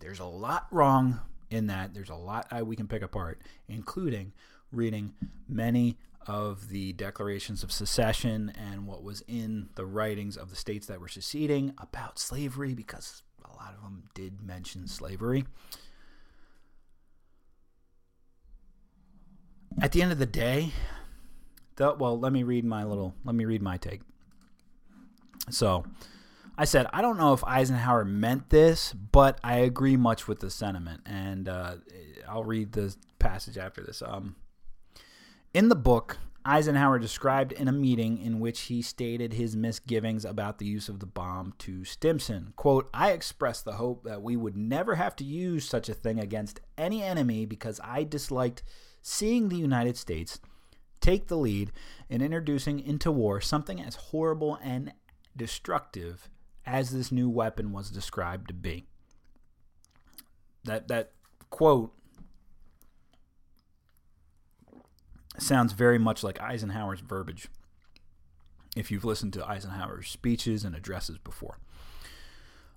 [0.00, 1.94] There's a lot wrong in that.
[1.94, 4.32] There's a lot we can pick apart, including
[4.70, 5.14] reading
[5.48, 10.86] many of the declarations of secession and what was in the writings of the states
[10.86, 15.44] that were seceding about slavery because a lot of them did mention slavery.
[19.80, 20.72] At the end of the day,
[21.76, 24.02] the, well, let me read my little, let me read my take.
[25.50, 25.86] So,
[26.60, 30.50] I said, I don't know if Eisenhower meant this, but I agree much with the
[30.50, 31.02] sentiment.
[31.06, 31.76] And uh,
[32.28, 34.02] I'll read the passage after this.
[34.02, 34.34] Um,
[35.54, 40.58] in the book, Eisenhower described in a meeting in which he stated his misgivings about
[40.58, 42.54] the use of the bomb to Stimson.
[42.56, 46.18] Quote, I expressed the hope that we would never have to use such a thing
[46.18, 48.64] against any enemy because I disliked
[49.00, 50.40] seeing the United States
[51.00, 51.70] take the lead
[52.08, 54.92] in introducing into war something as horrible and
[55.36, 56.28] destructive
[56.68, 58.86] as this new weapon was described to be.
[60.64, 61.12] That that
[61.50, 61.92] quote
[65.38, 67.48] sounds very much like Eisenhower's verbiage
[68.76, 71.58] if you've listened to Eisenhower's speeches and addresses before.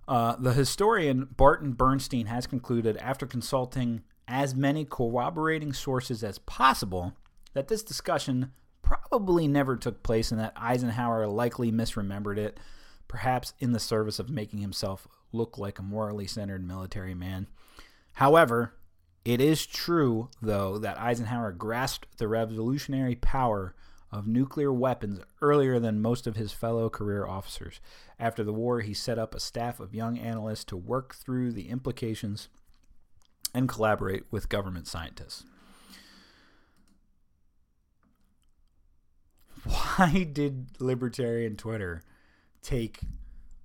[0.07, 7.13] Uh, the historian Barton Bernstein has concluded, after consulting as many corroborating sources as possible,
[7.53, 8.51] that this discussion
[8.81, 12.59] probably never took place and that Eisenhower likely misremembered it,
[13.11, 17.45] perhaps in the service of making himself look like a morally centered military man.
[18.13, 18.73] However,
[19.25, 23.75] it is true, though, that Eisenhower grasped the revolutionary power
[24.13, 27.81] of nuclear weapons earlier than most of his fellow career officers.
[28.17, 31.67] After the war, he set up a staff of young analysts to work through the
[31.67, 32.47] implications
[33.53, 35.43] and collaborate with government scientists.
[39.65, 42.03] Why did libertarian Twitter
[42.61, 42.99] take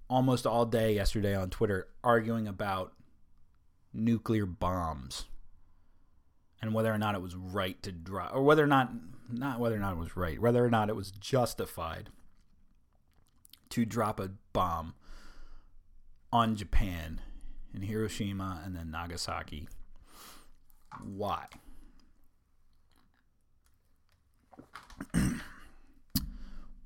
[0.08, 2.92] almost all day yesterday on Twitter arguing about
[3.92, 5.26] nuclear bombs?
[6.66, 8.90] and whether or not it was right to drop, or whether or not,
[9.30, 12.10] not whether or not it was right, whether or not it was justified
[13.68, 14.94] to drop a bomb
[16.32, 17.20] on Japan
[17.74, 19.68] in Hiroshima and then Nagasaki.
[21.04, 21.46] Why?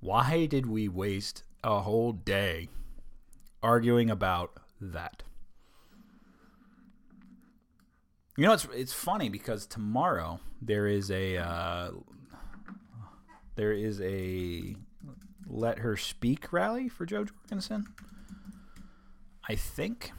[0.00, 2.68] Why did we waste a whole day
[3.62, 5.22] arguing about that?
[8.36, 11.90] You know, it's it's funny because tomorrow there is a uh,
[13.56, 14.76] there is a
[15.46, 17.86] let her speak rally for Jo Jorgensen.
[19.48, 20.12] I think.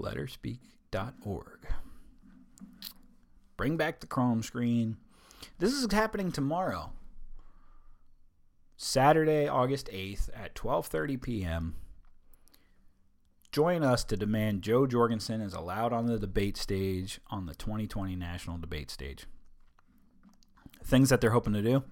[0.00, 1.66] Letterspeak.org.
[3.56, 4.98] Bring back the Chrome screen.
[5.58, 6.92] This is happening tomorrow.
[8.76, 11.74] Saturday, August 8th at 12:30 p.m.
[13.50, 18.14] Join us to demand Jo Jorgensen is allowed on the debate stage on the 2020
[18.14, 19.26] national debate stage.
[20.84, 21.82] Things that they're hoping to do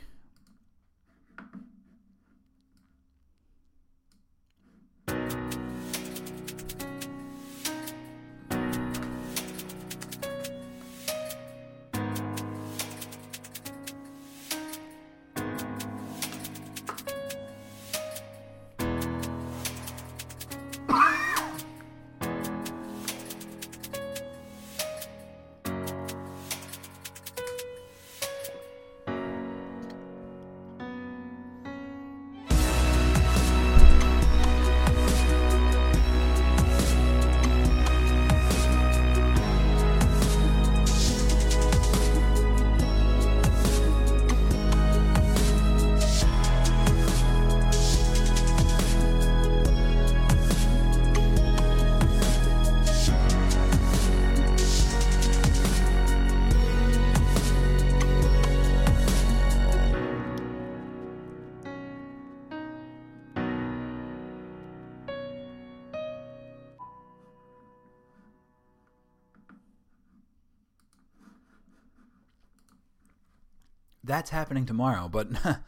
[74.13, 75.09] That's happening tomorrow.
[75.09, 75.29] But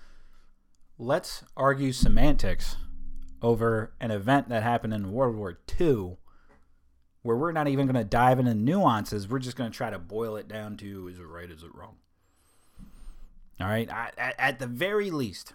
[0.99, 2.75] let's argue semantics
[3.41, 6.17] over an event that happened in World War II,
[7.23, 9.27] where we're not even going to dive into nuances.
[9.27, 11.73] We're just going to try to boil it down to is it right, is it
[11.73, 11.95] wrong?
[13.59, 13.89] All right.
[13.89, 15.53] At, at the very least,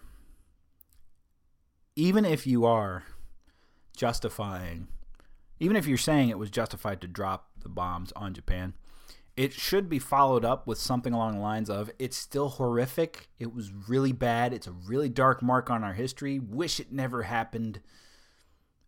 [1.95, 3.05] even if you are
[3.97, 4.89] justifying,
[5.61, 8.75] even if you're saying it was justified to drop the bombs on Japan,
[9.41, 13.31] it should be followed up with something along the lines of it's still horrific.
[13.39, 14.53] It was really bad.
[14.53, 16.39] It's a really dark mark on our history.
[16.39, 17.81] Wish it never happened.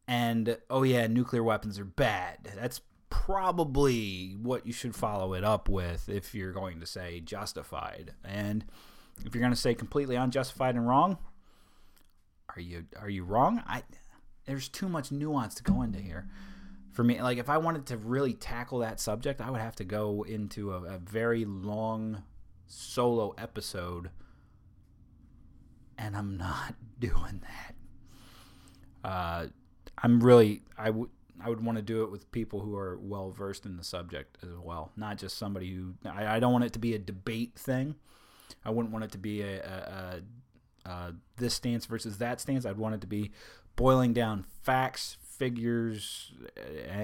[0.07, 2.53] And oh, yeah, nuclear weapons are bad.
[2.55, 8.13] That's probably what you should follow it up with if you're going to say justified.
[8.23, 8.67] And
[9.25, 11.17] if you're going to say completely unjustified and wrong,
[12.55, 13.63] are you are you wrong?
[13.67, 13.85] I
[14.45, 16.29] there's too much nuance to go into here
[16.93, 19.85] for me like if i wanted to really tackle that subject i would have to
[19.85, 22.23] go into a, a very long
[22.67, 24.11] solo episode
[25.99, 29.47] and i'm not doing that uh,
[29.99, 31.09] i'm really i would
[31.45, 34.39] I would want to do it with people who are well versed in the subject
[34.43, 35.95] as well, not just somebody who.
[36.09, 37.97] I, I, don't want it to be a debate thing.
[38.65, 40.23] I wouldn't want it to be a, a,
[40.87, 42.65] a, a this stance versus that stance.
[42.65, 43.33] I'd want it to be
[43.75, 46.33] boiling down facts, figures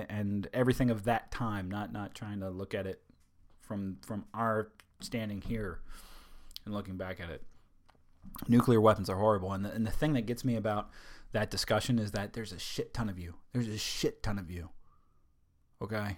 [0.09, 3.02] and everything of that time, not not trying to look at it
[3.61, 5.81] from from our standing here
[6.65, 7.42] and looking back at it.
[8.46, 10.90] Nuclear weapons are horrible, and the, and the thing that gets me about
[11.33, 13.35] that discussion is that there's a shit ton of you.
[13.52, 14.71] There's a shit ton of you.
[15.81, 16.17] Okay,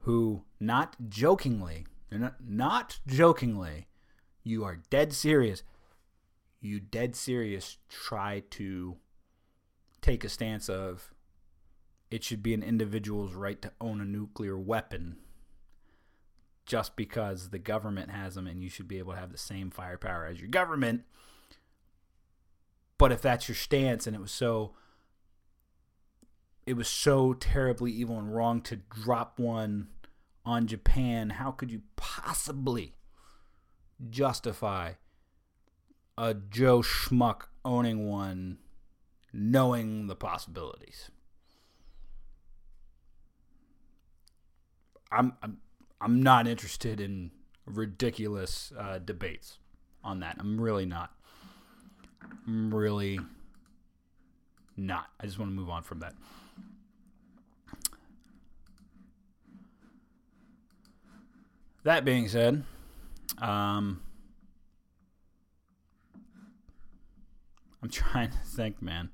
[0.00, 3.86] who not jokingly, not, not jokingly,
[4.42, 5.62] you are dead serious.
[6.60, 8.96] You dead serious try to
[10.02, 11.14] take a stance of
[12.10, 15.16] it should be an individual's right to own a nuclear weapon
[16.66, 19.70] just because the government has them and you should be able to have the same
[19.70, 21.02] firepower as your government.
[22.98, 24.74] But if that's your stance and it was so
[26.66, 29.88] it was so terribly evil and wrong to drop one
[30.44, 32.94] on Japan, how could you possibly
[34.10, 34.92] justify
[36.16, 38.58] a Joe Schmuck owning one
[39.32, 41.10] knowing the possibilities.
[45.10, 45.58] I'm I'm
[46.00, 47.30] I'm not interested in
[47.66, 49.58] ridiculous uh, debates
[50.02, 50.36] on that.
[50.38, 51.12] I'm really not.
[52.46, 53.20] I'm really
[54.76, 55.06] not.
[55.20, 56.14] I just want to move on from that.
[61.84, 62.62] That being said,
[63.38, 64.02] um,
[67.82, 69.10] I'm trying to think, man.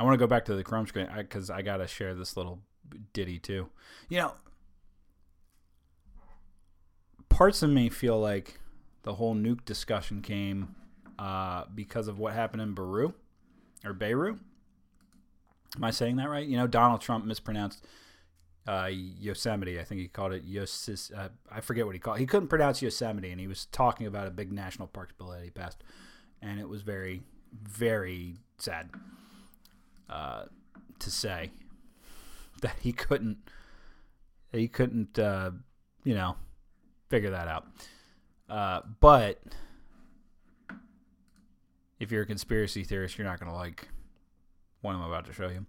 [0.00, 2.14] I want to go back to the Chrome screen because I, I got to share
[2.14, 2.62] this little
[3.12, 3.68] ditty too.
[4.08, 4.32] You know,
[7.28, 8.60] parts of me feel like
[9.02, 10.74] the whole nuke discussion came
[11.18, 13.12] uh, because of what happened in Beirut.
[13.84, 14.38] or Beirut.
[15.76, 16.46] Am I saying that right?
[16.46, 17.86] You know, Donald Trump mispronounced
[18.66, 19.78] uh, Yosemite.
[19.78, 21.12] I think he called it Yosis.
[21.14, 22.16] Uh, I forget what he called.
[22.16, 22.20] It.
[22.20, 25.44] He couldn't pronounce Yosemite, and he was talking about a big national park bill that
[25.44, 25.84] he passed,
[26.40, 27.20] and it was very,
[27.52, 28.88] very sad
[30.10, 30.44] uh,
[30.98, 31.52] to say
[32.62, 33.38] that he couldn't.
[34.52, 35.52] He couldn't, uh,
[36.02, 36.34] you know,
[37.08, 37.68] figure that out.
[38.48, 39.40] Uh, but
[42.00, 43.88] if you're a conspiracy theorist, you're not going to like
[44.80, 45.66] what I'm about to show you.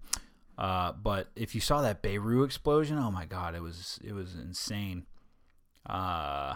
[0.57, 4.33] Uh, but if you saw that Beirut explosion, oh my god, it was it was
[4.35, 5.05] insane.
[5.87, 6.55] Uh,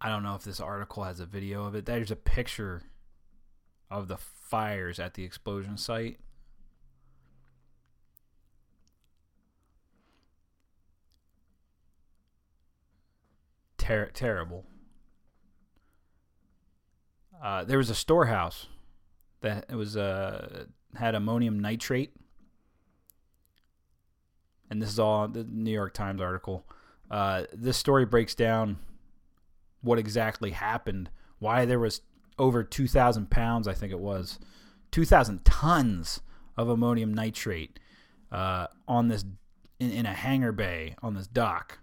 [0.00, 1.86] I don't know if this article has a video of it.
[1.86, 2.82] There's a picture
[3.92, 6.18] of the fires at the explosion site.
[13.76, 14.64] Ter- terrible.
[17.42, 18.68] Uh, there was a storehouse
[19.40, 20.64] that it was uh,
[20.94, 22.14] had ammonium nitrate,
[24.70, 26.64] and this is all the New York Times article.
[27.10, 28.78] Uh, this story breaks down
[29.82, 32.00] what exactly happened, why there was
[32.38, 34.38] over 2,000 pounds, I think it was,
[34.90, 36.20] 2,000 tons
[36.56, 37.78] of ammonium nitrate
[38.30, 39.24] uh, on this
[39.78, 41.78] in, in, a hangar bay on this dock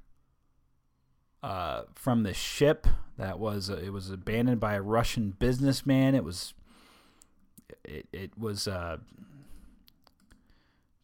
[1.43, 2.87] uh, from the ship
[3.17, 6.15] that was uh, it was abandoned by a Russian businessman.
[6.15, 6.53] It was
[7.83, 8.97] it, it was uh,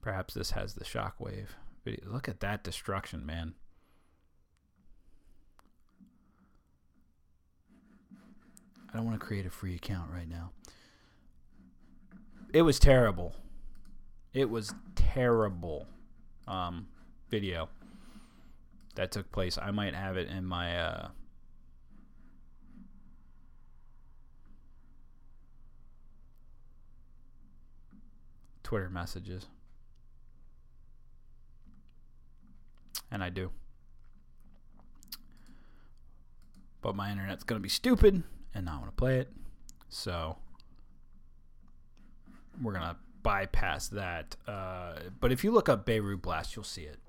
[0.01, 1.49] perhaps this has the shockwave.
[2.03, 3.53] Look at that destruction, man.
[8.95, 10.51] I don't want to create a free account right now.
[12.53, 13.35] It was terrible.
[14.33, 15.85] It was terrible
[16.47, 16.87] um,
[17.29, 17.67] video
[18.95, 19.57] that took place.
[19.57, 21.07] I might have it in my uh,
[28.63, 29.47] Twitter messages.
[33.11, 33.51] And I do.
[36.81, 38.23] But my internet's going to be stupid
[38.55, 39.31] and not want to play it.
[39.89, 40.37] So
[42.61, 44.35] we're to bypass that.
[44.47, 46.99] Uh, but if you look up Beirut Blast, you'll see it.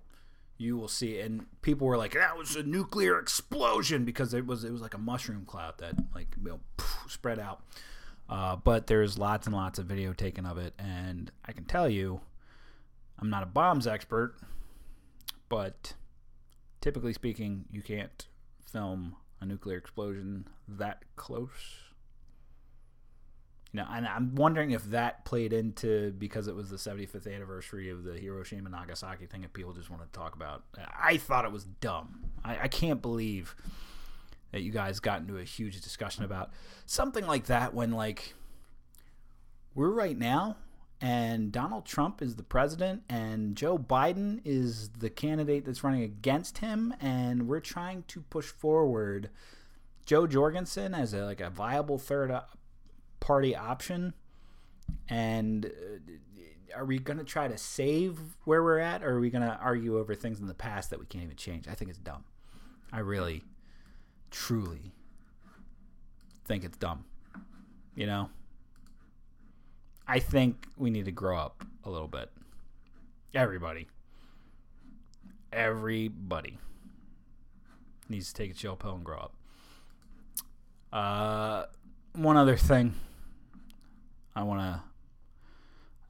[0.59, 1.26] You will see, it.
[1.26, 4.94] and people were like, "That was a nuclear explosion," because it was it was like
[4.94, 6.61] a mushroom cloud that like you know,
[7.09, 7.62] spread out.
[8.28, 11.90] Uh, but there's lots and lots of video taken of it, and I can tell
[11.90, 12.22] you,
[13.18, 14.34] I'm not a bombs expert,
[15.51, 15.92] but
[16.80, 18.26] typically speaking, you can't
[18.64, 21.80] film a nuclear explosion that close.
[23.72, 27.91] You know, and I'm wondering if that played into because it was the 75th anniversary
[27.91, 30.64] of the Hiroshima and Nagasaki thing, if people just want to talk about.
[30.99, 32.30] I thought it was dumb.
[32.45, 33.55] I, I can't believe
[34.53, 36.51] that you guys got into a huge discussion about
[36.87, 38.34] something like that when like
[39.74, 40.57] we're right now
[41.01, 46.59] and Donald Trump is the president and Joe Biden is the candidate that's running against
[46.59, 49.30] him and we're trying to push forward
[50.07, 52.34] Jo Jorgensen as a like a viable third
[53.20, 54.14] party option
[55.09, 55.68] and uh,
[56.74, 59.59] are we going to try to save where we're at or are we going to
[59.62, 61.68] argue over things in the past that we can't even change?
[61.68, 62.24] I think it's dumb.
[62.92, 63.44] I really
[64.30, 64.92] truly
[66.44, 67.05] think it's dumb.
[67.94, 68.30] You know?
[70.09, 72.30] I think we need to grow up a little bit.
[73.34, 73.88] Everybody.
[75.52, 76.59] Everybody
[78.09, 79.34] needs to take a chill pill and grow up.
[80.92, 81.64] Uh,
[82.12, 82.94] one other thing
[84.34, 84.82] I want to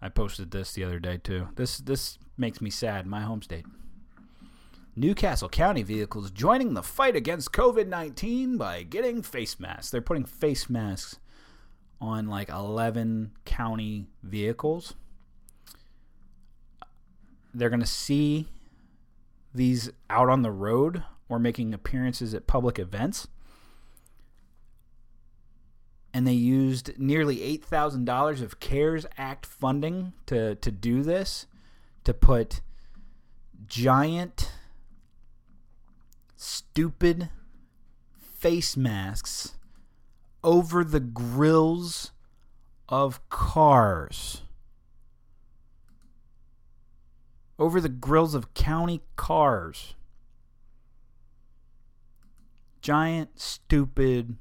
[0.00, 1.48] I posted this the other day too.
[1.56, 3.06] This this makes me sad.
[3.06, 3.64] My home state.
[4.94, 9.90] New Castle County vehicles joining the fight against COVID 19 by getting face masks.
[9.90, 11.18] They're putting face masks
[12.00, 14.94] on like 11 county vehicles.
[17.54, 18.48] They're going to see
[19.54, 23.26] these out on the road or making appearances at public events.
[26.12, 31.46] And they used nearly $8,000 of CARES Act funding to, to do this,
[32.04, 32.60] to put
[33.66, 34.52] giant
[36.36, 37.28] stupid
[38.18, 39.55] face masks
[40.46, 42.12] over the grills
[42.88, 44.42] of cars.
[47.58, 49.94] Over the grills of county cars.
[52.80, 54.36] Giant, stupid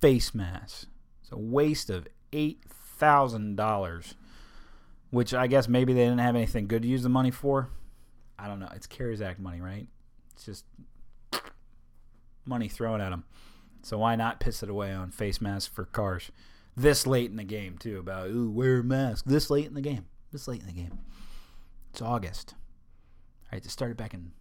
[0.00, 0.86] face masks.
[1.22, 4.14] It's a waste of $8,000,
[5.10, 7.68] which I guess maybe they didn't have anything good to use the money for.
[8.36, 8.70] I don't know.
[8.74, 9.86] It's CARES Act money, right?
[10.32, 10.64] It's just
[12.44, 13.22] money thrown at them.
[13.82, 16.30] So why not piss it away on face masks for cars?
[16.78, 19.80] this late in the game too about ooh wear a mask this late in the
[19.80, 20.06] game.
[20.32, 20.98] This late in the game.
[21.90, 22.54] It's August.
[22.54, 24.32] All right, it started back in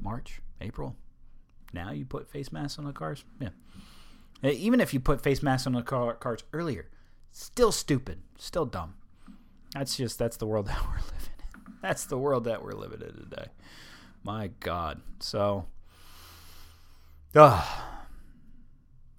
[0.00, 0.96] March, April.
[1.72, 3.24] Now you put face masks on the cars.
[3.40, 3.50] Yeah.
[4.42, 6.88] Even if you put face masks on the car, cars earlier,
[7.30, 8.94] still stupid, still dumb.
[9.72, 11.72] That's just that's the world that we're living in.
[11.80, 13.46] That's the world that we're living in today.
[14.24, 15.00] My God.
[15.20, 15.66] So,
[17.34, 17.64] uh,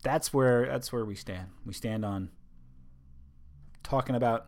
[0.01, 1.47] that's where that's where we stand.
[1.65, 2.29] We stand on
[3.83, 4.47] talking about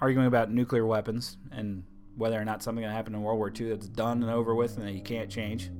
[0.00, 1.84] arguing about nuclear weapons and
[2.16, 4.76] whether or not something that happened in World War II that's done and over with
[4.76, 5.70] and that you can't change.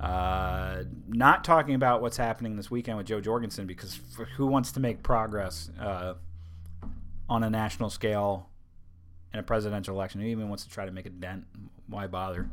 [0.00, 4.00] Uh, not talking about what's happening this weekend with Jo Jorgensen because
[4.36, 6.14] who wants to make progress uh,
[7.28, 8.48] on a national scale
[9.32, 10.20] in a presidential election?
[10.20, 11.44] Who even wants to try to make a dent?
[11.86, 12.48] Why bother?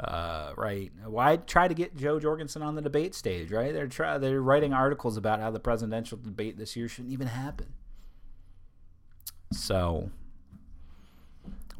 [0.00, 0.92] Uh, right?
[1.04, 3.50] Why try to get Jo Jorgensen on the debate stage?
[3.50, 3.72] Right?
[3.72, 7.74] They're try they're writing articles about how the presidential debate this year shouldn't even happen.
[9.52, 10.10] So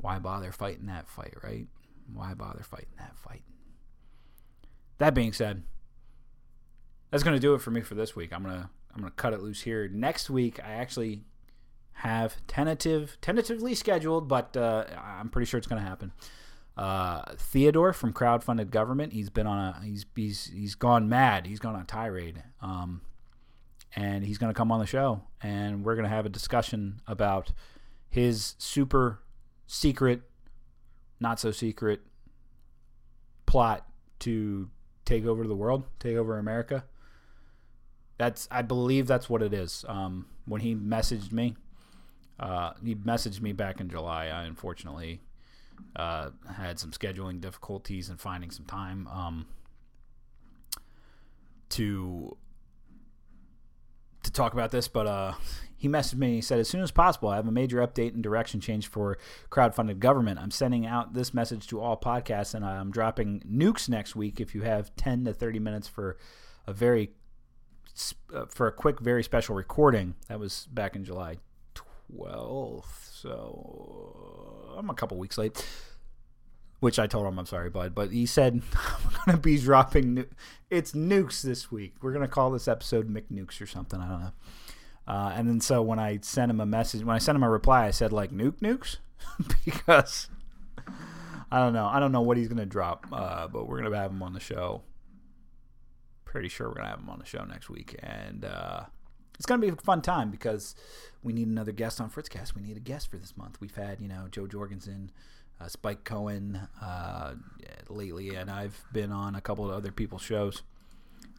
[0.01, 1.35] why bother fighting that fight?
[1.43, 1.67] Right?
[2.13, 3.43] Why bother fighting that fight?
[4.99, 5.63] That being said,
[7.11, 8.33] that's to do it for me for this week.
[8.33, 9.89] I'm gonna I'm gonna cut it loose here.
[9.89, 11.23] Next week, I actually
[11.93, 16.13] have tentative tentatively scheduled, but uh, I'm pretty sure it's to happen.
[16.79, 19.13] Uh, Theodore from Crowdfunded Government.
[19.13, 21.45] He's been on a he's he's he's gone mad.
[21.45, 22.41] He's gone on a tirade.
[22.63, 23.01] Um,
[23.97, 27.01] and he's going to come on the show, and we're going to have a discussion
[27.09, 27.53] about
[28.09, 29.19] his super
[29.67, 30.21] secret,
[31.19, 32.01] not so secret
[33.45, 33.85] plot
[34.21, 34.71] to
[35.05, 36.85] take over the world, take over America.
[38.19, 39.85] That's I believe that's what it is.
[39.89, 41.57] Um, when he messaged me,
[42.39, 44.27] uh, he messaged me back in July.
[44.27, 45.23] I unfortunately
[45.97, 49.47] uh, had some scheduling difficulties and finding some time um,
[51.71, 52.37] to
[54.23, 55.33] to talk about this, but uh,
[55.77, 58.23] he messaged me he said, As soon as possible, I have a major update and
[58.23, 59.17] direction change for
[59.51, 60.41] crowdfunded government.
[60.41, 64.55] I'm sending out this message to all podcasts, and I'm dropping nukes next week if
[64.55, 66.17] you have 10 to 30 minutes for
[66.67, 67.13] a very
[68.35, 70.15] uh, for a quick, very special recording.
[70.29, 71.39] That was back in July
[71.75, 75.67] 12th, so I'm a couple weeks late.
[76.81, 80.15] Which I told him I'm sorry, bud, but he said I'm gonna be dropping.
[80.15, 80.29] Nu-
[80.71, 81.95] it's nukes this week.
[82.01, 84.01] We're gonna call this episode McNukes or something.
[84.01, 84.33] I don't know.
[85.09, 87.51] Uh, and then so when I sent him a message, when I sent him a
[87.51, 88.99] reply, I said like nuke nukes
[89.65, 90.29] because
[91.51, 91.87] I don't know.
[91.87, 94.41] I don't know what he's gonna drop, uh, but we're gonna have him on the
[94.41, 94.83] show.
[96.25, 98.83] Pretty sure we're gonna have him on the show next week, and uh,
[99.39, 100.75] it's gonna be a fun time because
[101.23, 102.55] we need another guest on Fritzcast.
[102.55, 103.61] We need a guest for this month.
[103.61, 105.11] We've had you know Jo Jorgensen
[105.61, 107.35] uh, Spike Cohen uh,
[107.89, 110.63] lately, and I've been on a couple of other people's shows,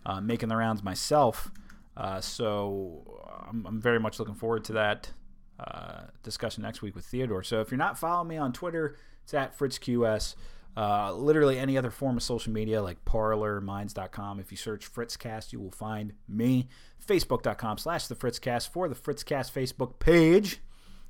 [0.06, 1.52] uh, making the rounds myself.
[1.96, 5.12] Uh, so I'm, I'm, very much looking forward to that
[5.60, 7.44] uh, discussion next week with Theodore.
[7.44, 10.36] So if you're not following me on Twitter, it's at FritzQS.
[10.78, 14.40] Uh, literally any other form of social media like Parler, Minds.com.
[14.40, 16.68] If you search Fritzcast, you will find me.
[17.06, 20.60] Facebook.com slash the Fritzcast for the Fritzcast Facebook page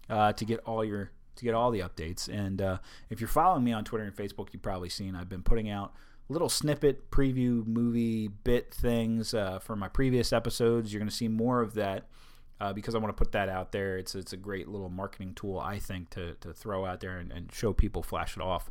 [0.09, 2.27] to get all your to get all the updates.
[2.29, 2.77] And uh,
[3.09, 5.93] if you're following me on Twitter and Facebook, you've probably seen I've been putting out
[6.29, 10.93] little snippet preview movie bit things uh, for my previous episodes.
[10.93, 12.05] You're going to see more of that.
[12.61, 13.97] Uh, because I want to put that out there.
[13.97, 17.31] It's it's a great little marketing tool, I think, to, to throw out there and,
[17.31, 18.69] and show people, flash it off,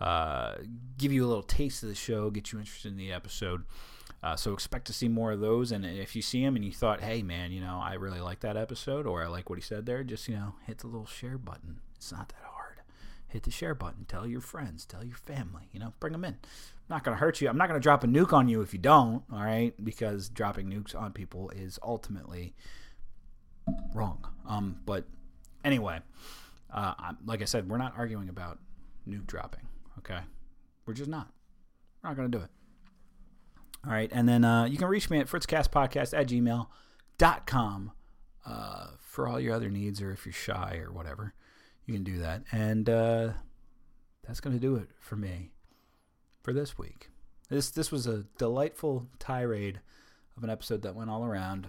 [0.00, 0.54] uh,
[0.96, 3.64] give you a little taste of the show, get you interested in the episode.
[4.22, 5.70] Uh, so expect to see more of those.
[5.70, 8.40] And if you see them and you thought, hey man, you know, I really like
[8.40, 11.06] that episode or I like what he said there, just you know, hit the little
[11.06, 11.80] share button.
[11.96, 12.80] It's not that hard.
[13.28, 14.06] Hit the share button.
[14.06, 14.84] Tell your friends.
[14.84, 15.68] Tell your family.
[15.72, 16.34] You know, bring them in.
[16.34, 17.48] I'm not going to hurt you.
[17.48, 19.74] I'm not going to drop a nuke on you if you don't, all right?
[19.84, 22.54] Because dropping nukes on people is ultimately
[23.94, 24.26] wrong.
[24.46, 25.04] Um, but
[25.64, 26.00] anyway,
[26.72, 26.94] uh,
[27.26, 28.58] like I said, we're not arguing about
[29.06, 29.66] nuke dropping,
[29.98, 30.20] okay?
[30.86, 31.28] We're just not.
[32.02, 32.50] We're not going to do it.
[33.86, 34.10] All right.
[34.12, 37.92] And then uh, you can reach me at fritzcastpodcast at gmail.com
[38.46, 41.34] uh, for all your other needs or if you're shy or whatever
[41.86, 42.42] you can do that.
[42.52, 43.32] And uh,
[44.26, 45.50] that's going to do it for me
[46.42, 47.10] for this week.
[47.48, 49.80] This this was a delightful tirade
[50.36, 51.68] of an episode that went all around.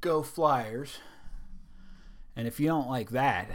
[0.00, 0.98] Go Flyers.
[2.36, 3.48] And if you don't like that,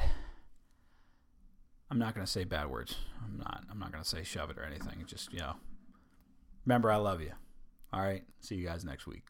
[1.92, 2.96] I'm not going to say bad words.
[3.24, 5.04] I'm not I'm not going to say shove it or anything.
[5.06, 5.56] Just, you know,
[6.66, 7.32] remember I love you.
[7.92, 8.24] All right.
[8.40, 9.24] See you guys next week.